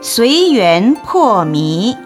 [0.00, 1.96] 随缘破迷。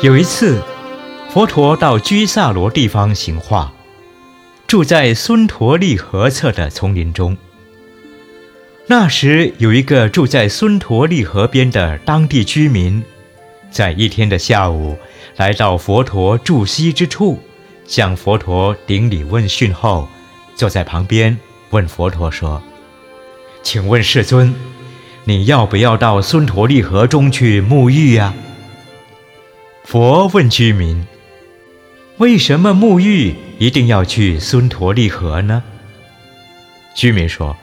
[0.00, 0.60] 有一次，
[1.30, 3.70] 佛陀到居萨罗地方行化，
[4.66, 7.36] 住在孙陀利河侧的丛林中。
[8.94, 13.02] 那时，有一个住在孙陀利河边的当地居民，
[13.70, 14.98] 在一天的下午
[15.36, 17.40] 来到佛陀住息之处，
[17.86, 20.06] 向佛陀顶礼问讯后，
[20.54, 21.34] 坐在旁边
[21.70, 22.62] 问佛陀说
[23.64, 24.54] ：“请问世尊，
[25.24, 28.34] 你要不要到孙陀利河中去沐浴呀？”
[29.84, 31.06] 佛问居民
[32.20, 35.64] ：“为什么沐浴一定要去孙陀利河呢？”
[36.94, 37.56] 居民说：“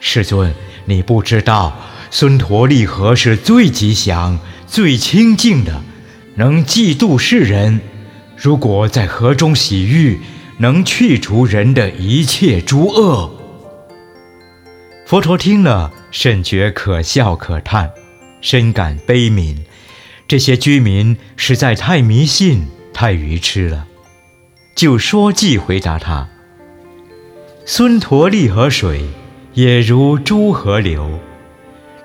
[0.00, 0.52] 世尊，
[0.84, 1.76] 你不知道，
[2.10, 5.82] 孙陀利河是最吉祥、最清净的，
[6.36, 7.80] 能济度世人。
[8.36, 10.20] 如果在河中洗浴，
[10.58, 13.34] 能去除人的一切诸恶。”
[15.04, 17.90] 佛陀听了，甚觉可笑可叹，
[18.40, 19.56] 深感悲悯。
[20.28, 23.86] 这些居民实在太迷信、太愚痴了，
[24.74, 26.28] 就说记回答他
[27.64, 29.00] ：“孙陀利河水
[29.58, 31.18] 也如诸河流，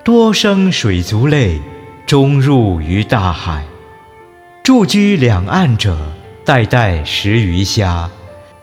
[0.02, 1.60] 多生水族类，
[2.04, 3.64] 终入于大海。
[4.64, 5.96] 住居两岸者，
[6.44, 8.10] 代代食鱼虾，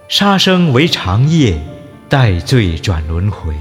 [0.10, 1.58] 杀生为长业，
[2.10, 3.56] 待罪转轮回。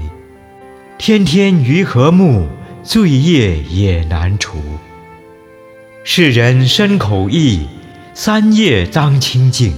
[0.97, 2.49] 天天于河木，
[2.83, 4.57] 罪业也难除。”
[6.03, 7.67] 世人身口意，
[8.13, 9.73] 三业当清净，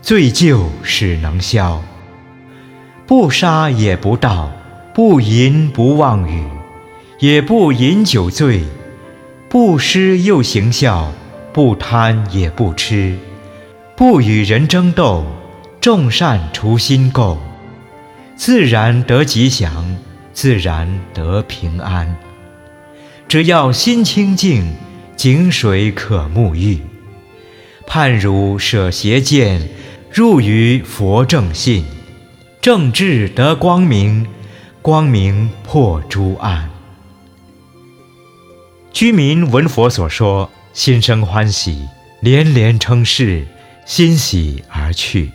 [0.00, 1.82] 罪疚始能消。
[3.08, 4.52] 不杀也不盗，
[4.94, 6.44] 不淫不妄语，
[7.18, 8.62] 也不饮酒醉，
[9.48, 11.12] 不施又行孝，
[11.52, 13.18] 不贪也不痴，
[13.96, 15.26] 不与人争斗，
[15.80, 17.36] 众善除心垢，
[18.36, 19.96] 自然得吉祥，
[20.32, 22.16] 自然得平安。
[23.26, 24.72] 只要心清净。
[25.16, 26.80] 井水可沐浴，
[27.86, 29.68] 盼汝舍邪见，
[30.10, 31.84] 入于佛正信，
[32.60, 34.26] 正智得光明，
[34.84, 36.68] 光明破诸暗。
[38.92, 41.88] 居民闻佛所说，心生欢喜，
[42.20, 43.46] 连连称是，
[43.86, 45.32] 欣喜而去。